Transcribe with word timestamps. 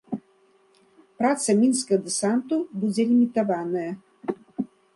Праца 1.19 1.49
мінскага 1.59 1.99
дэсанту 2.07 2.55
будзе 2.81 3.03
лімітаваная. 3.13 3.91